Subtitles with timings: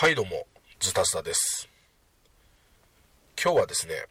[0.00, 0.46] はいどうも、
[0.78, 1.68] ズタズタです。
[3.38, 4.06] 今日はですね、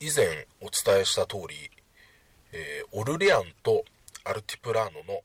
[0.00, 1.70] 以前お伝えした通り、
[2.50, 3.84] えー、オルレアンと
[4.24, 5.20] アルティプラーノの、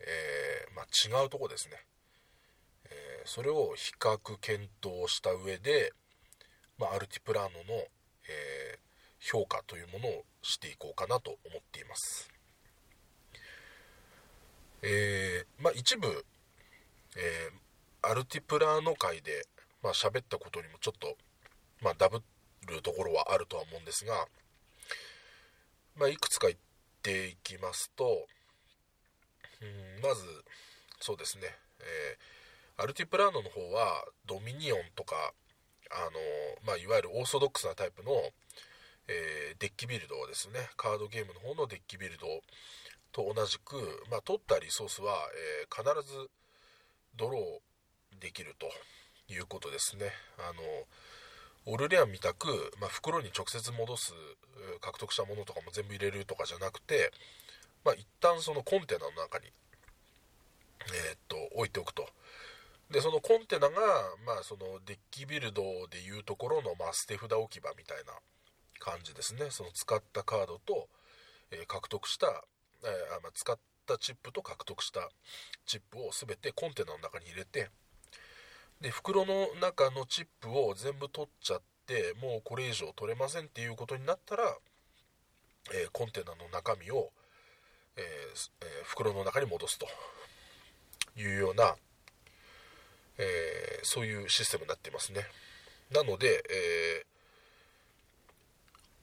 [0.00, 1.84] えー、まあ、違うとこですね、
[2.86, 5.92] えー、それを比較検討した上で、
[6.78, 7.78] まあ、アルティプラーノの、
[8.26, 8.78] え
[9.20, 12.30] 評価というものをしていこうかなと思っています。
[14.80, 16.24] えまあ、一部、
[17.18, 17.50] え
[18.02, 19.46] アルティプラーノ会で、
[19.82, 21.16] まあ、喋ったことにもちょっと、
[21.80, 22.22] まあ、ダブ
[22.66, 24.26] るところはあるとは思うんですが、
[25.96, 26.58] まあ、いくつか言っ
[27.02, 28.26] ていきますと、
[29.60, 30.22] うんまず、
[31.00, 31.44] そうですね、
[31.80, 35.32] えー、アルティプラーノの方は、ドミニオンとか、
[35.90, 36.10] あの
[36.66, 38.12] まあ、いわゆるオーソドックスなタイプの、
[39.08, 42.26] えー、デッキビルドですね、カードゲームの方のデッキビルド
[43.12, 43.76] と同じく、
[44.10, 45.12] まあ、取ったリソースは、
[45.62, 46.30] えー、必ず
[47.16, 47.71] ドロー
[48.20, 48.70] できると
[49.32, 50.10] いうことですね。
[50.38, 50.62] あの
[51.64, 54.12] オルレアンみたく、まあ、袋に直接戻す
[54.80, 57.12] 獲得したものとかも全部入れるとかじゃなくて、
[57.84, 59.46] まあ、一旦そのコンテナの中に、
[61.08, 62.08] えー、っと置いておくと
[62.90, 63.76] でそのコンテナが、
[64.26, 68.12] まあ、そのデッキビルドでいうところの、まあ、捨て札置き場みたいな
[68.78, 70.88] 感じですねその使ったカードと、
[71.52, 75.08] えー、獲得した、えーまあ、使ったチップと獲得した
[75.64, 77.70] チップを全てコンテナの中に入れて
[78.82, 84.42] で袋の中のチップを全部取っちゃってもうこれ以上取れませんっていうことになったら、
[85.72, 87.10] えー、コンテナの中身を、
[87.96, 89.86] えーえー、袋の中に戻すと。
[91.16, 91.74] いうような、
[93.18, 95.22] えそういうシステムになってますね。
[95.90, 97.06] なので、え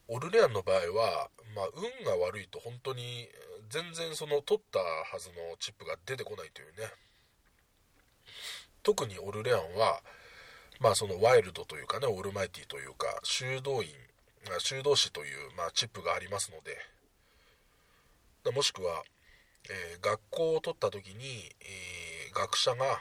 [0.07, 3.29] オルレアンの場合は、まあ、運が悪いと本当に
[3.69, 6.89] 全然その取ったはずのチップが出てこないというね。
[8.83, 10.01] 特にオルレアンは、
[10.79, 13.89] まあそのワイルドというかね、オールマイティというか、修道院、
[14.59, 16.77] 修道士という、まあ、チップがありますので、
[18.51, 19.03] もしくは、
[19.69, 22.99] えー、学校を取った時に、えー、学者が、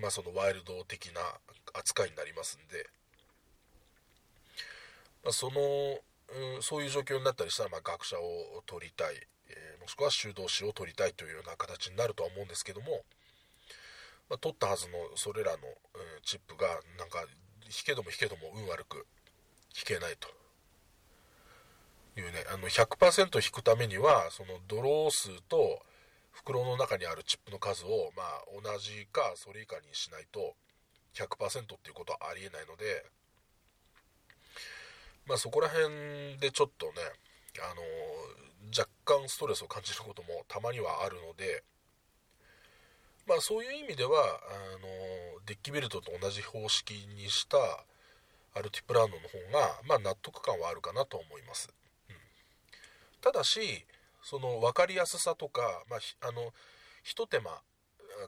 [0.00, 1.20] まあそのワイルド的な
[1.74, 2.88] 扱いになりますんで、
[5.22, 5.60] まあ、その、
[6.56, 9.14] うん、そういう状況になったりしたら、まあ、学者を取りたい、
[9.48, 13.04] えー、もしくは修道士を取りたいというような形になるとは思うんですけども、
[14.32, 16.66] まあ、取ったはずのそれらの、うん、チップが
[16.96, 17.20] なんか
[17.68, 19.04] 引けども引けども運悪く
[19.76, 20.28] 引けないと。
[22.16, 25.80] いうねあの100%引くためにはそのドロー数と
[26.30, 30.54] 袋の中にあるチップの数を、まあ、同じかそれ以下にしないと
[31.14, 33.04] 100%っていうことはありえないので、
[35.26, 36.92] まあ、そこら辺でちょっとね、
[37.60, 37.80] あの
[38.76, 41.64] 若干ストレスを感じることもたまにはあるので、
[43.26, 44.88] まあそういう意味ではあの
[45.46, 47.56] デッキベルトと同じ方式にした
[48.54, 51.72] アルティプラーノの方が、まあ、納得感はあるかなと思います、
[52.10, 52.16] うん、
[53.20, 53.86] ただし
[54.22, 56.52] その分かりやすさとか、まあ、あの
[57.02, 57.50] ひと手間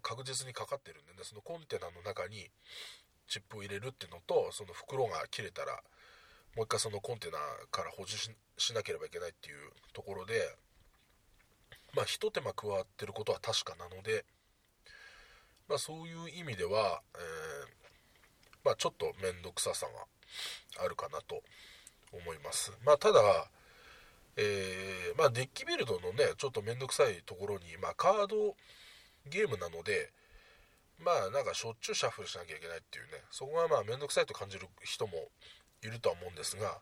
[0.03, 2.49] 確実にかかってるんでねそのコンテナの中に
[3.29, 5.83] チップを入れるっていうのとその袋が切れたら
[6.57, 7.39] もう一回そのコンテナ
[7.71, 9.57] から補充しなければいけないっていう
[9.93, 10.35] ところで
[11.95, 14.25] まあひと手間加わってることは確かなので
[15.69, 17.23] まあ、そういう意味では、えー、
[18.65, 21.43] まあ、ちょっと面倒くささがあるかなと
[22.13, 22.73] 思います。
[22.85, 23.21] まあ、ただ、
[24.37, 28.57] えー、まあ、デッキビルドのね、ちょっと面倒くさいところに、まあ、カード
[29.27, 30.13] ゲームなので、
[30.99, 35.29] まあ、なんかしょっちゅうシャッフルしなきゃいけないっていうね、そこがまあ、面倒くさいと感じる人も
[35.83, 36.79] いるとは思うんですが、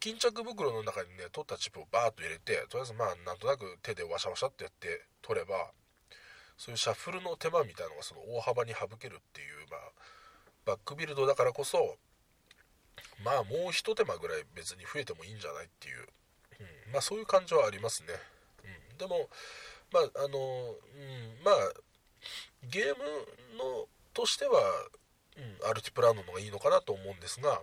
[0.00, 5.72] 巾着袋の中にね、取ったチップをバーッと入れて、とりあえずまあ、なんとなく手でワシャワシャってやって取れば、
[6.56, 9.80] そういうシャッフルの手間みたいなのがその大幅に省けるっていう、まあ、
[10.66, 11.96] バックビルドだからこそ
[13.24, 16.06] まあもう一手間ぐらい別に増えてもいいんじゃないっていう、
[16.86, 18.08] うん、まあそういう感じはありますね、
[18.90, 19.28] うん、でも
[19.92, 20.42] まああの、う
[21.40, 21.54] ん、まあ
[22.70, 22.94] ゲーム
[23.58, 24.60] のとしては、
[25.36, 27.60] うん、アルティプラーノの方がいいのかなと思うんですが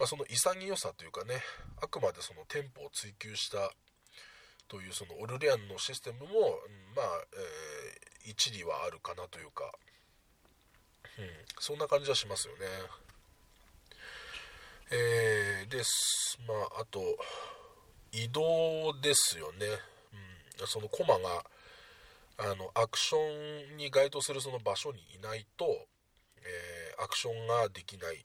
[0.00, 1.42] まあ、その潔さというかね
[1.82, 3.70] あくまでそのテンポを追求した
[4.70, 6.30] というそのオルレアンのシステムも、
[6.94, 9.64] まあ、えー、一理はあるかなというか、
[11.18, 11.26] うん、
[11.58, 12.60] そんな感じはしますよね。
[14.92, 16.38] えー、です。
[16.46, 17.00] まあ、あと、
[18.12, 19.66] 移動ですよね。
[20.60, 21.44] うん、そのコマが、
[22.38, 28.24] あの、アクションに該当するその場所にいないと、えー、アクションができない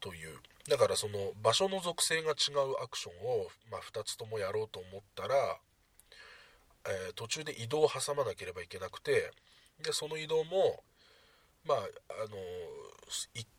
[0.00, 5.34] というだからその場所の属性が違うアクションを、まあ、2つともやろうと思ったら、
[6.86, 9.30] えー、途中で移動を挟まなければいけなくて
[9.82, 10.82] でその移動も、
[11.66, 11.80] まああ
[12.28, 12.36] の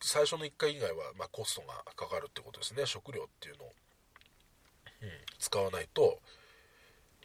[0.02, 2.84] 最初の1回以外は、まあ、コストがかかるってことですね。
[2.84, 3.72] 食料っていうのを、
[5.02, 5.08] うん、
[5.38, 6.18] 使わないと、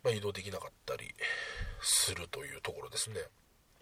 [0.03, 1.13] まあ、移動できなかったり
[1.81, 3.15] するというところですね、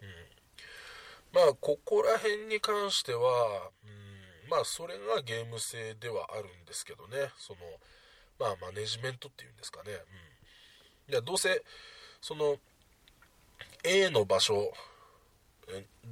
[0.02, 4.11] うん、まあここら辺に関しては、うん、
[4.52, 7.32] まあそれがゲーム性ではあるんですけどね。
[7.38, 7.60] その
[8.38, 9.92] まあマネジメントっていうんですかね、
[11.08, 11.62] うん、いやどうせ
[12.20, 12.56] その
[13.84, 14.72] A の場所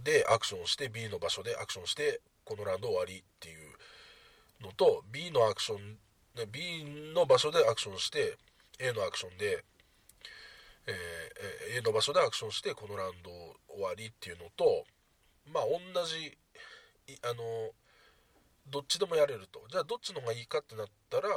[0.05, 5.99] でアクションして B の場所でアクションしてこのラウンド終わりっていうのと B のアクション
[6.51, 8.37] B の場所でアクションして
[8.79, 9.65] A のアクションで、
[10.87, 13.31] えー、A の場所でアクションしてこのラウンド
[13.75, 14.85] 終わりっていうのと
[15.53, 16.39] まあ同じ
[17.23, 17.43] あの
[18.71, 19.61] どっちでもやれると。
[19.71, 21.29] じゃあどっちの方がいいかってなったら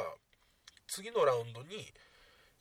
[0.88, 1.92] 次のラウンドに、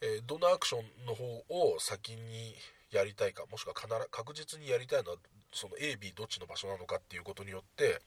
[0.01, 2.55] えー、どのアクションの方を先に
[2.91, 5.17] やりたいかもしくは必確実にやりたいのは
[5.53, 8.01] その AB どっちの場所なのかっていうことによって、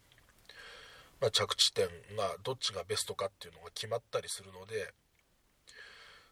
[1.22, 4.94] まあ、着地点がどっちがベストかっていうのが決まったりするので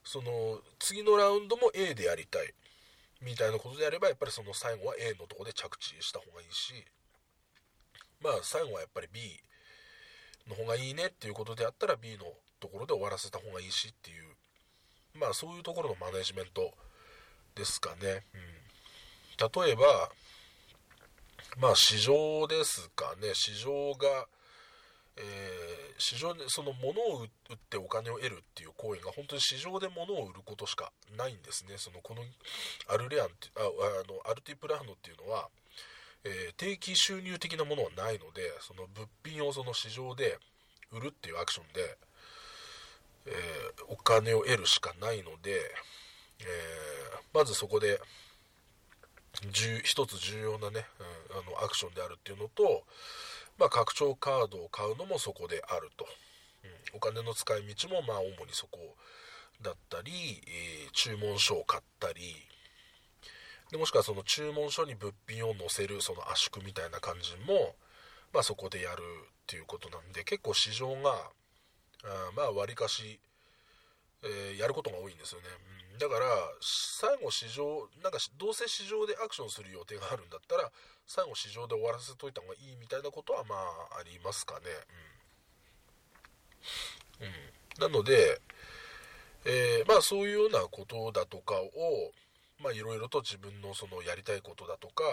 [0.03, 2.53] その次のラウンドも A でやりたい
[3.21, 6.74] みたいなことであればやっぱりその最後は A のとこで着地した方がいいし
[8.21, 9.21] まあ最後はやっぱり B
[10.47, 12.25] の方がいいねっていうことであったら B の
[12.59, 14.23] ところで終わらせた方がいいしっていう
[15.19, 16.71] まあそういうところのマネジメント
[17.55, 20.09] ですかね、うん、例えば
[21.57, 23.33] まあ市場ですかね。
[23.33, 24.27] 市場が、
[25.17, 25.23] えー、
[25.97, 31.75] 市場でその物を売ってお金を得るっていう行為が本当に市場で物を売ることしかないんですね。
[31.77, 32.23] そのこの
[32.87, 33.29] アルレアンあ
[33.59, 35.49] あのアルティプラーノっていうのは、
[36.25, 40.37] えー、定期収入的なものはないのでその物品をその市場で
[40.91, 41.97] 売るっていうアクションで、
[43.27, 45.59] えー、お金を得るしかないので、
[46.39, 46.45] え
[47.33, 47.99] まずそこで
[49.83, 50.85] 一つ重要なね、
[51.31, 52.83] うん、あのアクションであるっていうのと、
[53.57, 56.05] まあ、拡張カードを買うのもそこであると、
[56.93, 58.95] うん、お金の使い道もまあ主にそこ
[59.61, 60.11] だったり、
[60.47, 62.35] えー、注文書を買ったり
[63.73, 67.73] でもしくはその注文書に物品を載せるその圧縮みたいな感じも、
[68.31, 71.09] まあ、そこでやるっていうことなんで結構市場が
[72.05, 73.19] あまあわりかし、
[74.21, 75.47] えー、やることが多いんですよね、
[75.91, 76.25] うん、だから
[76.61, 80.69] 最後市場なんかどうせ市場でアクションする予定があるんだったら
[81.07, 84.61] 最後市場で終わらせといた方がいいみたいなことはまあありますかね。
[87.81, 88.39] うん、うん、なので、
[89.45, 92.13] えー、まあそういうようなことだとかを
[92.63, 95.04] まあいろいろと自分のそのやりたいことだとか、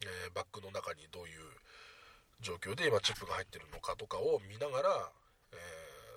[0.00, 1.44] えー、バッグの中にどういう
[2.40, 4.88] 状況で今チップが入ってるのかとかを見ながら、
[5.52, 5.56] え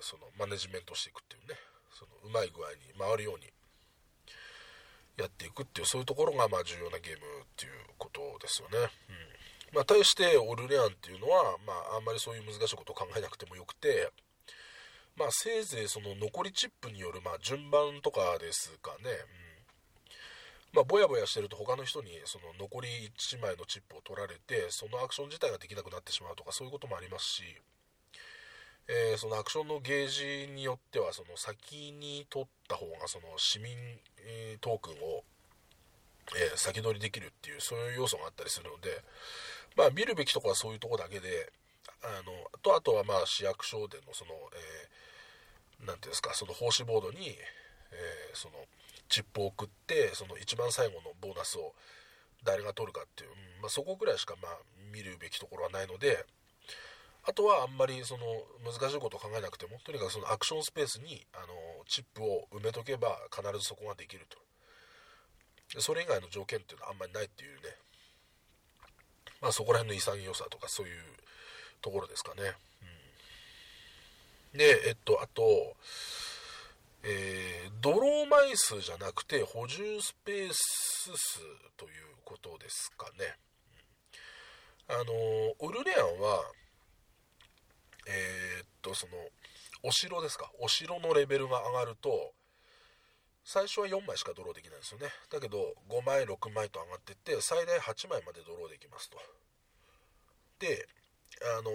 [0.00, 1.54] そのマネジメントしていくっていうね
[1.92, 3.52] そのうまい具合に回るように
[5.16, 8.90] やっていくっていうそういうところがまあ重要なゲームっていうことですよね。
[9.08, 9.36] うん
[9.72, 14.10] まあ、対してオルレアンっていうのは、まあ、あんまりそういう難しいことを考えなくてもよくて、
[15.16, 19.10] まあ、せいぜいその残りチップによるま順番とかですかね。
[19.40, 19.45] うん
[20.76, 27.42] まあ、ぼやぼやしてると他の人にその残り1枚のチップを取られてそのアクション自体ができなくなってしまうとかそういうこともありますし、
[28.86, 33.72] えー、そのアクションのゲージによってはその先に取った方がその市民、
[34.20, 35.24] えー、トークンを、
[36.36, 39.00] えー、先取りできるっていうそういう要素があったりするので
[39.80, 41.52] まあ見るべきとこはそういうとこだけで
[42.04, 44.36] あのとあとはまあ市役所でのその
[45.88, 48.54] 何、えー、ていうんですかその奉仕ボードに、えその
[49.08, 51.74] チップを送ってその一番最後のボーナスを
[52.44, 54.58] 誰が取るかっていう、うんまあ、そこぐらいしかまあ
[54.92, 56.24] 見るべきところはないので
[57.24, 58.24] あとはあんまりその
[58.64, 61.46] 難しいことを考えなくてもとにかくそのアクションスペースにあの
[61.86, 64.38] チップを埋めとけば必ずそこができると。
[65.80, 67.62] それ以外の条件っていうのはあんまりないっていうね。
[69.40, 71.02] まあそこら辺の潔さとかそういう
[71.82, 72.42] ところですかね、
[74.52, 75.76] うん、でえっとあと
[77.02, 81.40] えー、ドロー枚数じゃなくて補充スペース数
[81.76, 83.36] ということですかね。
[84.88, 86.44] あのウルレアンは
[88.06, 89.12] えー、っとその
[89.82, 90.50] お城ですか。
[90.60, 92.32] お城のレベルが上がると
[93.44, 95.06] 最初は4枚しかドローできないんですよね。
[95.30, 99.18] だけど5枚6枚と上がってって最大8枚までドローできますと。
[100.58, 100.88] で
[101.58, 101.70] あの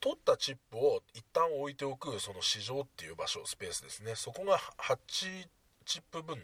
[0.00, 4.14] 取ったチップを一旦置いておくその市場っていう場所スペースですね。
[4.14, 4.96] そこが8
[5.84, 6.42] チップ分の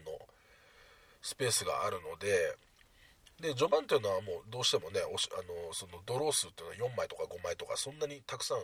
[1.23, 2.57] スペースがあるので
[3.41, 8.59] で序盤っていうのはもうどうしてもねあのそのドロー数っていうのは4枚とか5枚とかそんなにたくさん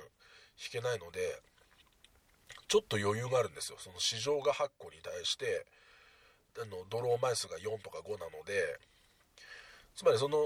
[0.58, 1.40] 引けないので
[2.66, 3.78] ちょっと余裕があるんですよ。
[3.78, 5.66] その市場が8個に対して
[6.60, 8.78] あのドロー枚数が4とか5なので
[9.96, 10.36] つまりその、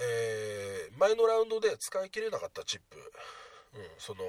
[0.00, 2.98] えー、前のラウンドで使い切れなかったチップ、
[3.74, 4.20] うん、その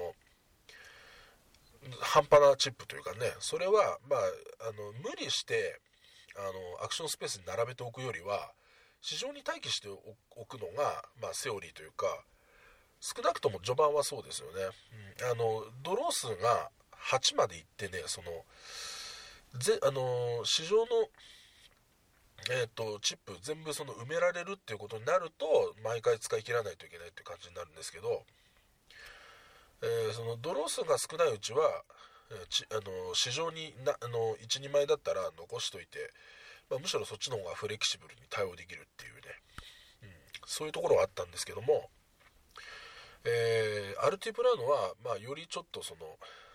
[2.00, 3.32] 半端なチップというかね。
[3.40, 4.20] それはまあ
[4.68, 5.80] あの無理して
[6.36, 8.52] あのアクションスペースに並べておくよりは
[9.00, 12.22] 市場に待機しておくのが、まあ、セオリーというか
[13.00, 14.68] 少なくとも序盤はそうですよね、
[15.22, 16.70] うん、あのドロー数が
[17.10, 18.28] 8までいってねその
[19.58, 20.86] ぜあの市場の
[22.48, 28.22] えーと、チップ全部その埋められるっていうことになると毎回使い切らないといけないっていう感じになるんですけど、
[29.82, 31.60] えー、そのドロー数が少ないうちは、
[32.48, 36.10] ちあの市場になあの12枚だったら残しといて、
[36.70, 39.20] まあ、むしろそっちの方がフレキシブルに対応できるっていうね、
[40.04, 40.08] うん、
[40.46, 41.90] そういうところはあったんですけども、
[43.24, 46.00] えー、アルティプラーノは、まあ、よりちょっとその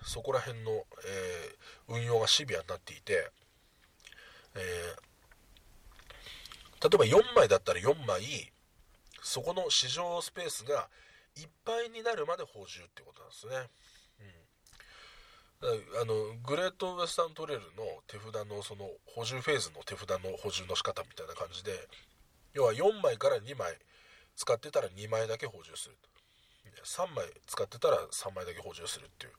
[0.05, 1.55] そこら辺の、え
[1.87, 3.31] 運用がシビアになっていて、
[4.53, 5.14] え例
[6.85, 8.21] 例えば4枚だったら4枚
[9.23, 10.87] そこの市場スペースが
[11.35, 13.69] いっぱいになるまで補充ってことなんですね。
[15.61, 16.13] うん、あの
[16.45, 21.71] グレートウエスタントレールの手札のその補充フェーズの手札の補充の仕方みたいな感じで
[22.53, 23.73] 要は4枚から2枚
[24.35, 25.97] 使ってたら2枚だけ補充する。
[26.85, 29.33] 3枚使ってたら3枚だけ補充するっていう。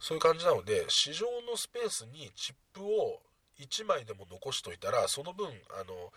[0.00, 3.20] そういう感じなので市場のスペースにチップを
[3.60, 6.12] 1枚でも残しといたらその分あの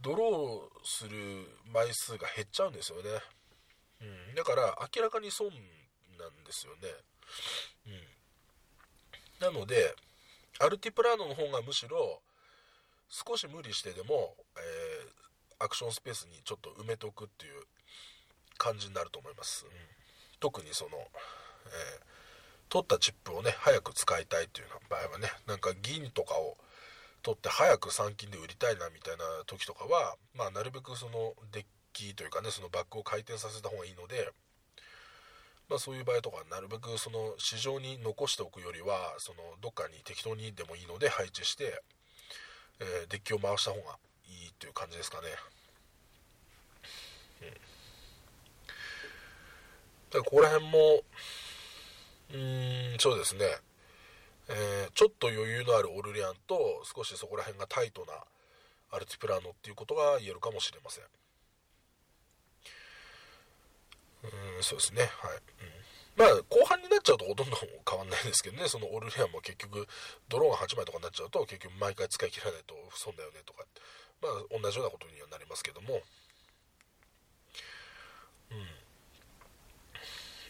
[0.00, 3.04] ドローする枚数が減っちゃうんですよね、
[4.30, 5.52] うん、だから明らかに損な
[6.28, 6.88] んですよね、
[9.40, 9.94] うん、なので
[10.60, 12.20] アルティプラーノの方がむしろ
[13.08, 17.62] 少し無理してでも、えー、アクションスペースにちょっと埋めとくっていう
[18.56, 19.72] 感じになると思います、うん、
[20.40, 21.02] 特にその、えー、
[22.68, 26.56] 取ったチップをね早く使いたいっていうような場合はねなんか銀とかを
[27.28, 34.30] 取って早く参金で売りたいなみたいな時とかは、まあ、なるべくそのデッキというかねそのバッグを回転させた方がいいので、
[35.68, 41.82] まあ、そういう場合とかなるべくその市場に残しておくよりはそのどっかに適当にでもいいので配置して、
[42.80, 45.28] えー、デッキを回した方がいいっていう感じですかね。
[47.42, 47.58] うん、だか
[50.14, 51.02] らここら辺も
[52.30, 53.44] うーんそうですね
[54.48, 58.14] えー、ちょっと余裕のあるオルレアンと少しそこら辺がタイトな
[58.90, 61.04] アルティプラーノっていうことが言えるかもしれません。
[64.24, 65.02] うんそうですね。
[65.02, 67.56] はい、うん、まあ後半になっちゃうとほとんど
[67.88, 68.68] 変わんないですけどね。
[68.68, 69.86] そのオルレアンも結局
[70.28, 73.64] ドローンが8枚とかになっちゃうと結局毎回使い切らないと損だよねとか。
[74.22, 76.00] まあ同じようなことにはなりますけども。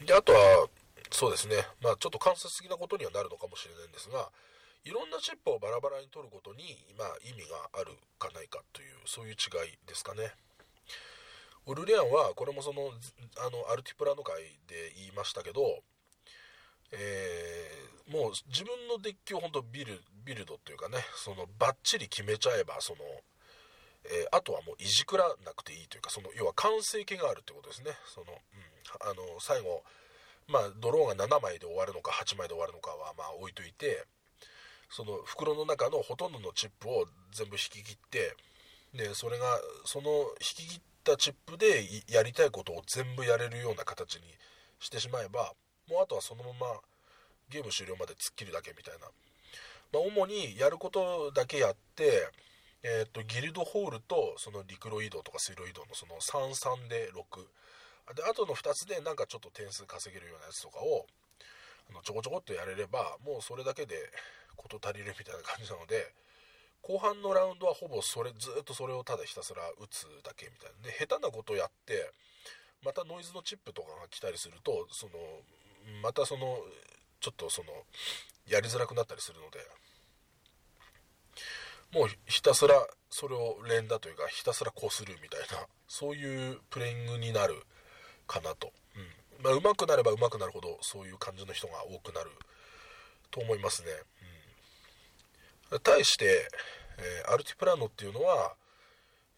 [0.00, 0.07] うん。
[0.07, 0.69] であとは
[1.11, 4.31] そうですね、まあ、ちょっと間接的なことにはなるのかもしれないんですが、
[4.85, 10.33] いろんなチップをバラバラに取ることに、まあ、意味があるかないかという、そういう違いですかね。
[11.67, 12.93] ウルリアンは、これもその、
[13.45, 15.83] あの、アルティプラの会で言いましたけど、
[16.93, 22.99] えー、もう自分のデッキを本当ビルビルドというかねそのバッチリ決めちゃえばその、
[24.05, 29.85] えー、あとはもういじくらなくていいというかその要は完成形があるってことですねその、うん、あの最後
[30.49, 34.05] まあ、ドローンが7枚で終わるのか8枚で終わるのかはまあ置いといて
[34.90, 38.35] その袋の中のほとんどのチップを全部引き切って
[38.95, 39.45] でそれが
[39.85, 40.09] その
[40.40, 44.23] 引き切ったチップでやりたいことを全部やれるような形に
[44.81, 45.52] してしまえば
[45.90, 46.81] もうあとはそのまま
[47.50, 49.07] ゲーム終了まで突っ切るだけみたいな、
[49.93, 52.31] まあ、主にやることだけやって
[52.83, 57.43] えーと、ギルドホールとその陸路移動とか水路移動のその33で6
[58.15, 61.07] であとの2つでなんかちょっと点数稼げるようなやつとかを
[61.91, 63.97] あのちょこちょこっとやれればもうそれだけで
[64.57, 66.12] 事足りるみたいな感じなので
[66.83, 70.88] 後半のラウンドはほぼそれずっとそれをただひたすら打つだけみたいな。
[70.88, 72.12] で下手なことやって
[72.85, 75.12] またノイズのチップとかが来たりするとその
[76.03, 76.59] またその
[77.21, 77.69] ちょっとその
[78.47, 79.59] やりづらくなったりするので
[81.93, 82.75] もうひたすら
[83.11, 87.55] それを連打というかひたすらこするみたいなそういうプレイングになる
[88.28, 89.18] かなと、うん。
[89.42, 92.30] まあ、上手くなれば上手くなるほどそういう感じの人が多くなる
[93.30, 93.88] と思いますね、
[95.73, 96.49] うん、対して、
[96.99, 98.54] えー、アルティプラノっていうのは、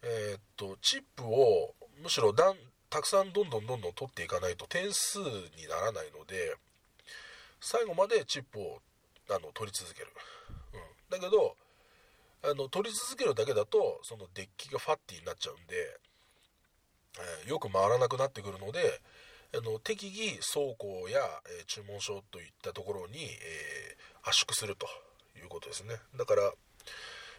[0.03, 6.55] えー、っとチップをむしろたくさんどんどんどんどん取っていかないと点数にならないので
[7.59, 8.79] 最後までチップを
[9.29, 10.07] あの取り続ける、
[10.73, 11.55] うん、だけど
[12.43, 15.75] あの取り続けるだけだとそのデッキがファッティになっちゃうんで、
[17.47, 19.01] よく回らなくなってくるので
[19.53, 21.19] あの適宜倉庫や、
[21.59, 24.87] え、注文書といったところに、えー、圧縮すると
[25.37, 25.95] いうことですね。
[26.15, 26.53] だから、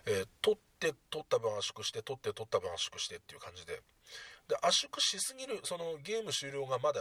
[0.05, 3.81] え取って取った分圧縮して取って取った分圧縮してっていう感じで。
[4.49, 7.01] で圧縮しすぎるそのゲーム終了がまだ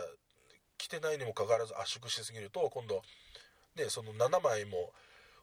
[0.77, 3.01] 来てないにもかかわらず圧縮しすぎると今度
[3.75, 4.93] ねその7枚も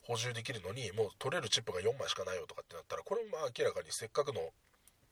[0.02, 4.40] 補充できるのにもう取れるチップが4枚しかないよとかってなったらこれもまあ明らかにせっかくの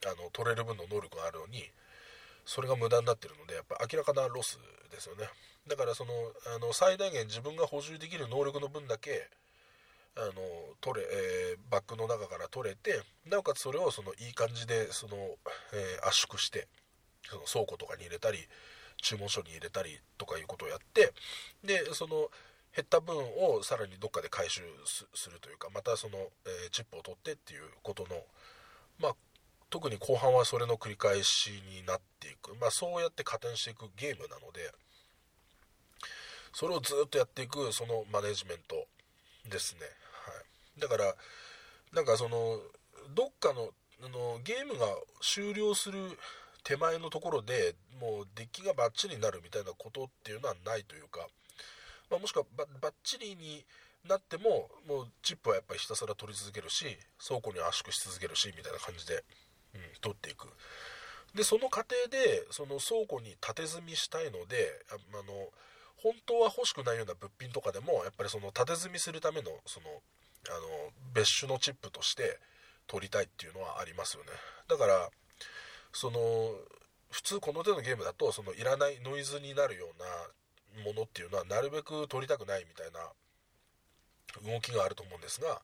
[0.07, 1.69] あの取れる分の能力があるのに
[2.47, 4.59] それが無駄になってるのでやっぱ明らかなロス
[4.91, 5.29] ですよね。
[5.69, 6.13] だからその
[6.55, 9.29] あの最大限自分が補充できる能力の分だけ
[10.17, 10.33] あの
[10.81, 15.17] 取れ、えー、バッグの中から取れてなおかつそれをそのいい感じでその、
[15.75, 16.69] えー、圧縮して
[17.29, 18.39] その倉庫とかに入れたり
[19.03, 21.13] 注文書に入れたりとかいうことをやって
[21.65, 22.31] でその
[22.75, 28.23] 減った分をさらにどっかで回収するというかまたその、えー、チップを取ってっていうことの
[29.01, 29.17] まあ
[29.71, 34.71] 特に後半はそれの繰り返しになっていく、まあ、そうやって加点していくゲームなので
[36.53, 38.87] それをずっとやっていくそのマネジメント
[39.51, 39.87] ですね、は
[40.79, 41.15] い、だから
[41.93, 42.59] なんかその
[43.15, 43.71] どっかの
[44.05, 44.87] あのゲームが
[45.23, 45.99] 終了する
[46.63, 51.27] 手前のところでもうデッキがバッチリになるみたいなことっていうのはないというか、
[52.11, 53.65] まあ、もしくはバッチリに
[54.09, 56.85] なってももうチップはやっぱりひたすら取り続けるし
[57.27, 59.25] 倉庫に圧縮し続けるしみたいな感じで
[59.77, 60.49] うん、取っていく。
[61.35, 65.23] でその過程でその倉庫に縦積みしたいのであの
[65.97, 69.87] 本当は欲しくないような物品とかでもやっぱりその縦積みするためのその
[70.49, 72.39] あの別種のチップとして
[72.87, 74.31] 取りたいっていうのはありますよね。
[74.69, 75.11] だから
[75.93, 76.21] その
[77.11, 85.61] 普通この手のゲームだとそのいらないノイズになるようなものっていうのはなるべく取りたくないみたいな動きがあると思うんですが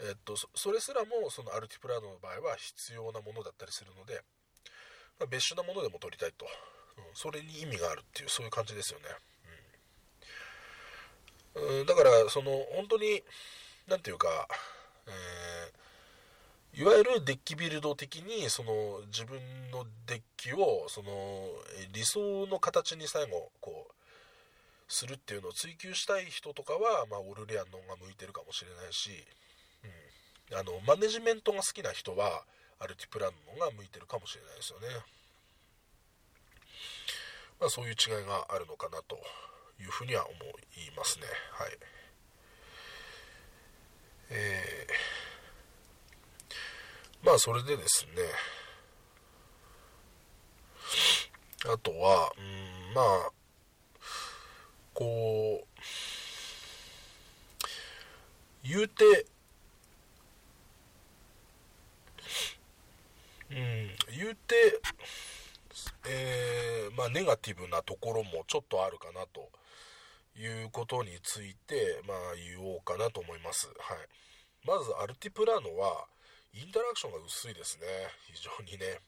[0.00, 4.22] えっと、それすらもそのアルティプラノの場合は必要なものだったりするので、
[5.20, 6.46] まあ、別種なものでも取りたいと、
[6.98, 9.04] うん、それに意味があるっていうそういう感じですよね、
[11.80, 13.22] うん、だからその本当に
[13.86, 14.48] 何て言うか、
[15.06, 19.38] えー、いわゆるデッキビルド的にその自分
[19.70, 21.48] のデッキをその
[21.92, 23.92] 理想の形に最後こう
[24.88, 29.10] するっていうのを追求したい人とかは、まあ、オルレアンの方が向いてるかもしれないし、
[30.54, 32.44] あのマネジメントが好きな人は
[32.78, 34.86] アルティプランのが向いてるかもしれないですよね、
[37.60, 39.16] まあ、そういう違いがあるのかなと
[39.80, 41.26] いうふうには思いますね。
[41.52, 41.78] はい。
[44.30, 48.22] えー、まあそれでですね。
[51.66, 53.30] あとはうんまあ
[54.92, 55.66] こう
[58.62, 59.26] 言うて
[63.50, 63.90] うん。
[64.16, 64.80] 言うて
[66.06, 69.50] えー、まあネガティブなところもちょっとあるかなと
[70.38, 73.66] いうことについてまあ言おうかなと思います。
[73.66, 73.98] はい。
[74.66, 76.06] まずアルティプラノは
[76.54, 77.86] インタラクションが薄いですね。
[78.32, 79.00] 非常にね。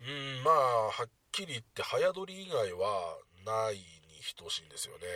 [0.00, 3.82] うんまあはっきり言って早撮り以外はないに
[4.36, 5.06] 等しいんですよね。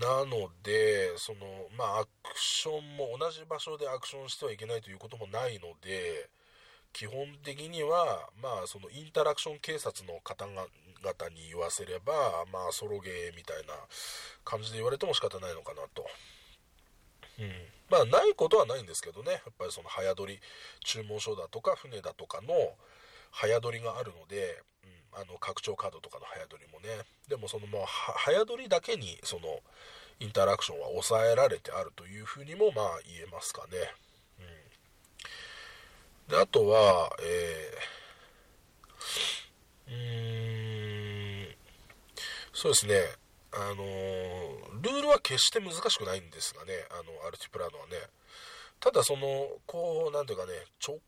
[0.00, 6.28] なので、その、まあ、アクションも同じ場所でアクションしてはいけないということもないので、
[6.92, 10.62] 基本的には、まあ、そのインタラクション警察の方々
[11.34, 13.74] に言わせれば、まあ、ソロゲーみたいな
[14.44, 16.06] 感じで言われても仕方ないのかなと。
[17.38, 17.50] うん。
[17.90, 20.40] まあ、ないことはないんですけどね、やっぱりその早取り、
[20.84, 22.54] 注文書だとか船だとかの
[23.30, 24.62] 早取りがあるので、
[25.16, 26.88] あの拡張カードとかの早取りもね。
[27.28, 29.60] でもそのもう早取りだけにその
[30.20, 33.78] インタラクションは抑えられてあるというふうにもまあ言えますかね、
[34.38, 34.42] う
[36.28, 41.54] ん、であとはえー、うん
[42.52, 42.94] そうですね。
[43.52, 43.84] あの
[44.82, 46.72] ルールは決して難しくないんですがね。
[46.90, 47.96] あのアルティプラノはね。
[48.80, 50.52] ただそのこうなんていうかね
[50.86, 50.98] 直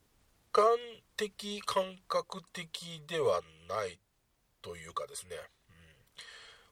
[0.53, 0.65] 感
[1.17, 3.99] 的感覚的ではない
[4.63, 5.37] というかですね、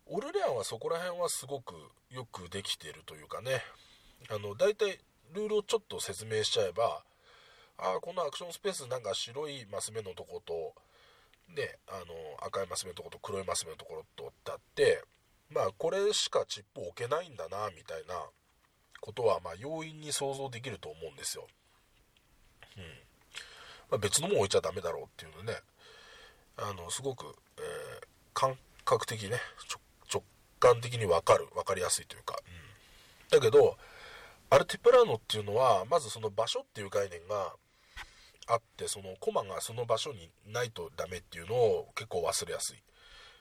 [0.08, 1.74] うん、オルレアンはそこら辺はすごく
[2.10, 3.62] よくできてるというかね。
[4.30, 4.98] あの大体
[5.34, 7.02] ルールをちょっと説明しちゃえば
[7.76, 10.74] ああこのアクションスペースなんか白いマス目のとこと
[11.54, 15.02] であの赤いマス目のとこと黒いマス目のところとだって
[15.50, 18.14] まあこれしかチップ置けないんだなみたいな
[19.00, 21.46] ことはまあ容易に想像できると思うんですよ。
[22.78, 23.03] うん。
[23.94, 25.56] まあ、別のもん置いちゃダメだろうっていうのね。
[26.56, 27.26] あのすごく、
[27.58, 29.38] えー、感覚的ね。
[30.12, 30.22] 直
[30.58, 31.46] 感的に分かる。
[31.54, 32.36] 分かりやすいというか、
[33.32, 33.76] うん、だけど
[34.50, 37.54] アルティプラノっていうのはまずその場所っていう概念が
[38.48, 42.82] あってそのコマがその場所にないとダメっていうのを結構忘れやすい。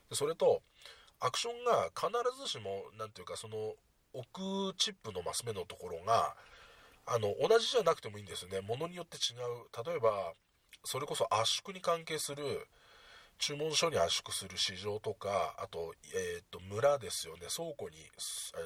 [0.10, 0.62] でそれと
[1.20, 3.74] アクションが必ずしも何ていうかその
[4.14, 6.36] 置くチップのマス目のところが
[7.06, 8.62] あの同じじゃなくてもいいんですよね。
[8.62, 9.68] ものによって違う。
[9.86, 10.34] 例えば
[10.84, 12.68] それこそ圧縮に関係する
[13.40, 17.48] 注文書に圧縮する市場とかあと,、えーと、村ですよね。
[17.54, 17.98] 倉庫に
[18.54, 18.60] あ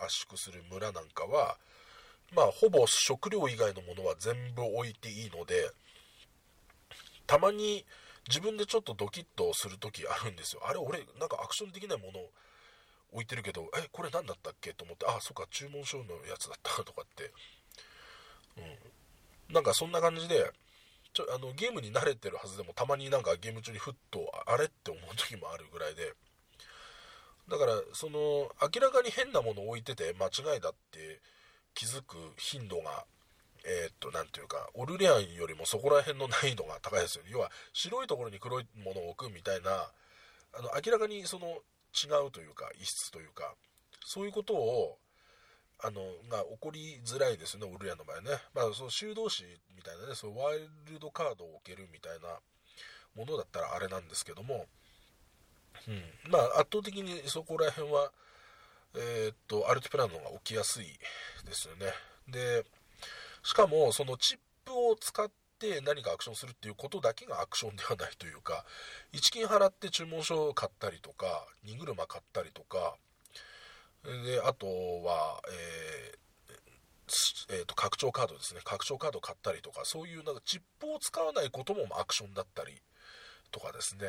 [0.00, 1.58] の圧縮する村なんかは
[2.34, 5.70] まあほぼ食料以外のものは全部置いていいので
[7.26, 7.84] たまに
[8.28, 10.62] 自分でちょっとドキッとする時あるんですよ。
[10.64, 12.20] あれ俺なんかアクションできないもの
[13.12, 14.72] 置いてるけどえこれ何だったっけ？
[14.72, 16.82] と思ってあそっか注文書のやつだった。
[16.84, 17.32] とかって
[18.58, 19.54] うん。
[19.54, 20.50] なんかそんな感じで
[21.12, 26.14] ちょあのゲームに慣れてるはずでもたまになんかゲーム中にふっとあれって思う時もあるぐらいで。
[27.48, 31.20] だからその明らかに変なものを置いてて間違いだって
[31.74, 33.04] 気づく頻度が
[33.64, 37.30] えー、っと何ていうかオルレアンよりもそこら辺の難易度が高いですよね。
[37.32, 39.70] 要は白いところに黒いものを置くみたいな
[40.54, 41.46] あの明らかにその
[41.92, 43.54] 違うというか異質というか
[44.04, 44.98] そういうことを
[45.84, 49.44] あのが起こりづらいですねオルレアンの場合ね、まあ、その修道士
[49.76, 52.38] みたいなねそのワイルドカードを置けるみたいな
[53.16, 54.66] ものだったらあれなんですけども、
[55.88, 58.10] うん、まあ圧倒的にそこら辺は
[58.94, 60.86] えー、っとアルティプラノが起きやすい
[61.44, 61.86] ですよね。
[62.28, 62.64] で
[63.42, 68.64] しかもそのチップを使って何かアクションするっていうことだけがアクションではないというか
[69.12, 72.96] 1金払って注文書を買ったりとか荷車買ったりとか
[74.04, 76.22] であとは、えー
[77.50, 78.60] えーと、拡張カードですね。
[78.64, 82.80] 拡張カード買ったりとかそういうなんかチップを使わないこともアクションだったり
[83.50, 84.06] とかですね、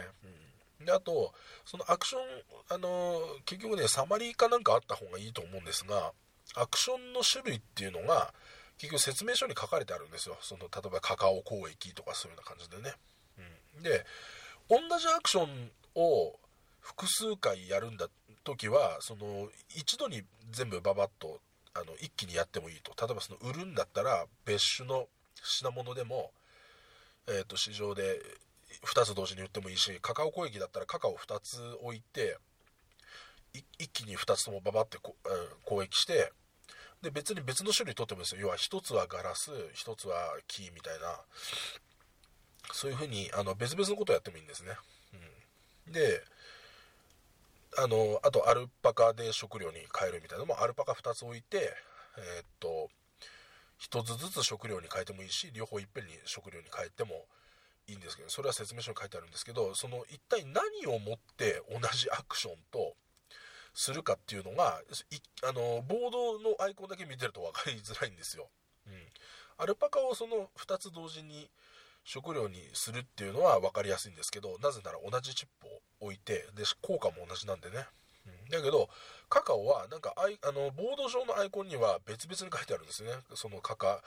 [0.79, 1.33] うん、であと
[1.65, 2.21] そのアクション
[2.69, 6.13] あの結局ねサマリーかなんかあった方がいいと思うんですが
[6.55, 8.33] アクションの種類っていうのが
[8.77, 10.37] 結局説明書に書かれてあるんですよ。
[10.41, 12.95] その例えばカカオ交易とかそういうような感じでね、
[13.75, 14.05] うん、で
[14.69, 16.39] 同じアクションを
[16.79, 18.09] 複数回やるんだっ
[18.43, 21.39] 時はその一度に全部ババッと
[21.73, 22.93] あの一気にやってもいいと。
[23.05, 25.07] 例えばその売るんだったら別種の
[25.43, 26.31] 品物でも、
[27.27, 28.19] えー、と市場で
[28.83, 32.37] 2つ同時に売ってもいいしカカオ交易だったらカカオ2つ置いて
[33.53, 35.15] 一気に2つともババってこ、
[35.63, 36.31] 交易して
[37.01, 38.41] で別に別の種類取ってもいいですよ。
[38.41, 40.15] 要は1つはガラス1つは
[40.47, 41.21] 木みたいな。
[42.71, 44.71] そういうふうにあの別々のことをやってもいいんですね、
[45.87, 46.23] うん、で
[47.77, 51.73] あのあとアルパカで食料に変えるみたいなのもアルパカ2つ置いて
[52.17, 52.89] えー、っと
[53.81, 57.25] 1つずつ食料に変えてもいいし両方いっぺんに食料に変えても
[57.87, 62.93] いいんですけどそれは説明書に書いてあるんですけどその一体何をもって同じアクションと
[63.73, 64.81] するかっていうのが
[65.43, 68.47] あのボードのアイコンだけ見てると分かりづらいんですよ、
[68.87, 68.93] うん、
[69.57, 71.49] アルパカをその2つ同時に
[72.03, 77.85] 食料にするっていうのは分かりやすいんですけどなぜなら同じチップを置いてで効果も同じなんでね、
[78.27, 78.89] うん、だけど
[79.29, 83.09] カカオはなんかアイあのボード上のアイコンには別々に書いてあるんですね。
[83.35, 84.01] そのカカ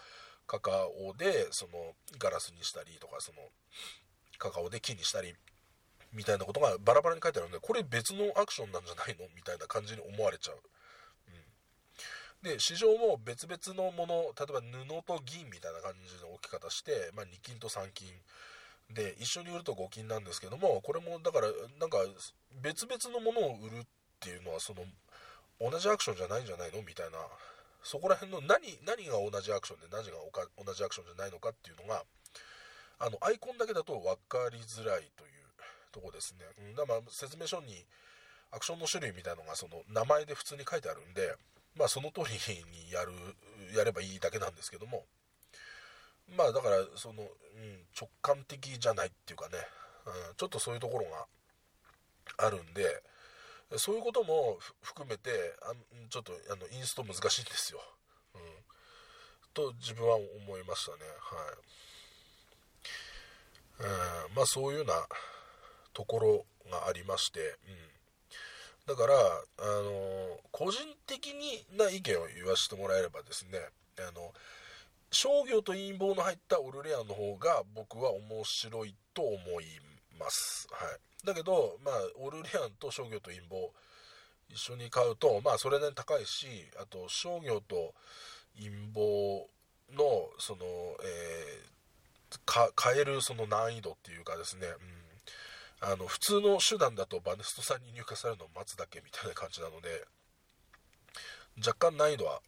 [0.47, 3.39] カカオでそのガラスにしたりとかその
[4.39, 5.35] カカオで木にしたり
[6.13, 9.27] みたいなことがバラバラに書いてあるのでこれ別のアクションなんじゃないの？
[9.35, 10.57] みたいな感じに思われちゃう。
[12.47, 18.07] で市場も別々のもの例えば布と銀みたいな感じの置き方して、まあ、2金と3金。
[18.87, 21.99] で一緒に売ると5金なんですけどもこれもだからなんか
[22.63, 23.87] 別々のものを売るっ
[24.21, 24.87] ていうのはその
[25.59, 26.83] 同じアクションじゃないんじゃないの？
[26.87, 27.19] みたいな。
[27.83, 30.19] そこら辺の何何が同じアクションで何が
[30.59, 32.03] 同じアクションじゃないのかっていうのが
[32.99, 35.47] あのアイコンだけだと分かりづらいという
[35.93, 37.87] とこですね、うん、だから説明書に
[38.51, 41.35] アクションの種類みたいのがその名前で普通に書いてあるんで
[41.77, 42.37] まあその通り
[42.73, 43.13] にやる
[43.77, 45.05] やればいいだけなんですけども。
[46.37, 47.29] まあだからその、うん、
[47.99, 49.59] 直感的じゃないっていうかね、
[50.07, 51.27] うん、ちょっとそういうところが
[52.45, 53.03] あるんで
[53.77, 55.31] そういうことも含めて
[55.63, 55.73] あ
[56.11, 57.81] ちょっとあのインスト難しいんですよ、
[58.35, 58.41] うん、
[59.55, 60.99] と自分は思いましたね。
[63.79, 63.87] は
[64.25, 65.07] い、うん、まあそういうような
[65.93, 67.96] ところがありまして、うん。
[68.87, 71.35] だから、あの個人的
[71.77, 73.59] な意見を言わせてもらえればですね、
[73.99, 74.33] あの、
[75.11, 79.65] 商業と陰謀の入ったオルレアンの方が僕は面白いと思い
[80.19, 80.69] ます。
[80.71, 81.27] はい。
[81.27, 83.73] だけど、まあ、オルレアンと商業と陰謀
[84.49, 86.47] 一緒に買うと、まあ、それなりに高いし、
[86.81, 87.95] あと、商業と
[88.57, 89.47] 陰謀
[89.93, 90.65] の、その、
[91.03, 95.06] えー、買えるその難易度っていうかですね、うん
[95.81, 100.05] あの普通の手段だとバネストさんに入荷されるのを待つだけみたいな感じなので
[101.59, 102.41] 若干難易度は、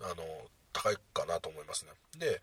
[0.00, 0.22] うん、あの
[0.72, 1.92] 高いかなと思いますね。
[2.18, 2.40] で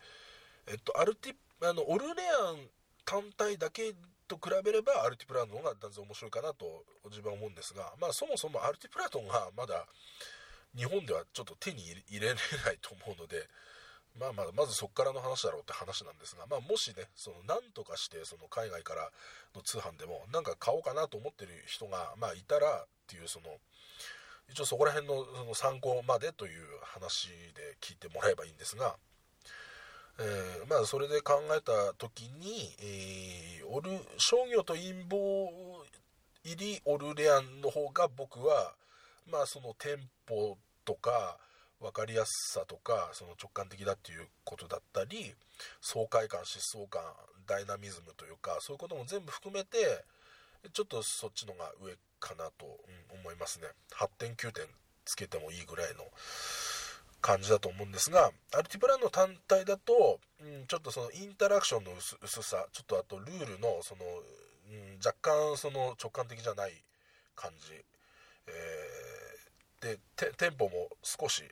[0.68, 1.34] えっとアルティ
[1.68, 2.68] あのオルレアン
[3.04, 3.94] 単体だけ
[4.28, 9.84] と比べればアルティプラートの方が断然面白いかなと自分は思うんですがまあそもそもアルティプラートンがまだ
[10.76, 13.48] 日本ではちょっと手に入れれないと思うので
[14.18, 19.10] まあまあまずそこからの話だろうって話なんですが、まあ、もしねその何とかしてその海外から
[19.54, 23.46] の通販でもなんか買おうかなと思ってる人が、まあ、いたらっていうその
[24.50, 28.96] 一応そこら辺のその参考までという話で聞いてもらえばいいんですが、
[30.18, 35.50] えー、まあそれで考えた時に、えー、オル商業と陰謀
[36.42, 38.74] 入りオルレアンの方が僕は
[39.30, 39.96] まあその店
[40.28, 41.38] 舗とか
[41.80, 45.34] 分かりやすさとかその直感的だっていうことだったり
[45.80, 47.02] 爽快感疾走感
[47.46, 50.04] ダイナミズムというかそういうことも全部含めて
[50.72, 52.66] ちょっとそっちのが上かなと、
[53.14, 53.66] 思いますね。
[53.98, 54.66] 8点9点
[55.06, 56.04] つけてもいいぐらいの
[57.20, 61.90] 感じだと思うんですがアルティプランの単体だと、うん、ちょっとそのインタラクションの
[62.22, 64.04] 薄さちょっとあとルールのその、
[64.70, 66.72] うん、若干その直感的じゃない
[67.34, 67.74] 感じ、
[68.46, 71.42] えー、でテンポも少し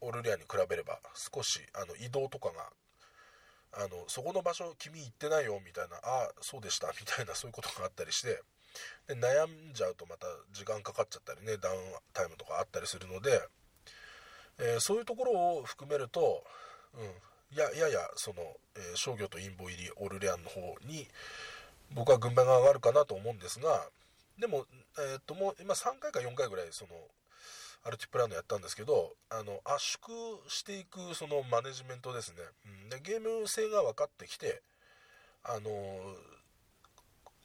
[0.00, 2.70] オルレアに比べれば少しあの移動とかが
[3.72, 8.42] あのそこの場所君行ってないよみたいなああそうでしたみたいなそういうことがあったりして
[9.06, 11.76] で悩んじゃうとまた時間かかっちゃったりねダウン
[12.12, 13.40] タイムとかあったりするので、
[14.58, 16.44] えー、そういうところを含めると、
[16.94, 17.02] う
[17.54, 18.42] ん、やややその、
[18.76, 21.06] えー、商業と陰謀入りオルレアンの方に
[21.92, 23.88] 僕は軍配が上がるかなと思うんですが
[24.38, 24.66] でも,、
[24.98, 26.90] えー、っともう今3回か4回ぐらいその
[27.84, 32.36] アルティプラノやったんですけどあの圧縮していくそのマネジメントですね、
[32.84, 34.62] うん、でゲーム性が分かってきて
[35.44, 35.70] あの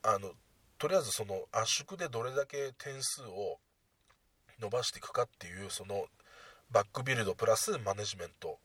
[0.04, 0.32] あの
[0.78, 3.60] とりあえずその圧縮でどれだけ点数を
[4.62, 6.06] 伸ばしていくかっていうその
[6.72, 8.58] バックビルドプラスマネジメント。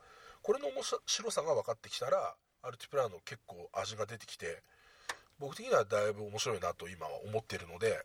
[0.43, 4.63] これの面白さが分かってきたらアルティプラノ結構味が出てきて
[5.39, 8.03] 僕的にはだいぶ面白いなと今は思っているので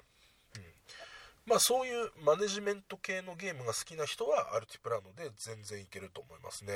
[1.46, 6.74] まあそういうマネジメント系のゲームが好きな人はアルティプラノで全然いけると思いますね。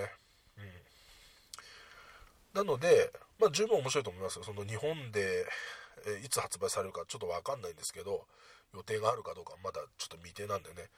[0.57, 0.61] う
[2.61, 4.43] ん、なので、まあ十分面白いと思いますよ。
[4.43, 5.45] その日本で、
[6.05, 8.25] えいつ発売されるかちょっとわかんないんですけど、
[8.73, 10.89] 予定があるかどうかまだちょっと未定なんでね、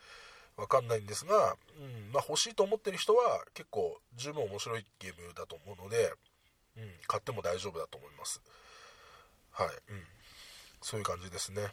[0.58, 6.14] わかんないんですが、うんまあ、欲しいと思ってる人は結構十分面白いゲームだと思うので、
[6.78, 8.42] うん、買っても大丈夫だと思います。
[9.52, 10.04] はい、うん。
[10.82, 11.68] そういう感じですね。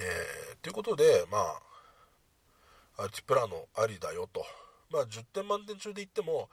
[0.00, 4.44] えー、ということで、まあ、アルティプラノありだよと。
[4.90, 6.48] まあ、10点満点中で言っても、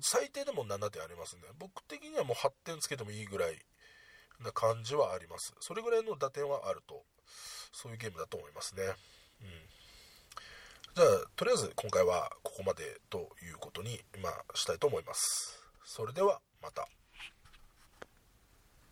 [0.00, 1.42] 最低でも7点ありますね。
[1.58, 3.58] 僕的にはもう8点つけてもいいぐらい
[4.42, 5.54] な感じはあります。
[5.60, 7.02] それぐらいの打点はあると、
[7.72, 8.82] そういうゲームだと思いますね。
[9.42, 9.48] うん。
[10.94, 15.60] じゃあ、とりあえず今回はここまでということに、まあ、したいと思います。
[15.84, 16.88] それでは、また。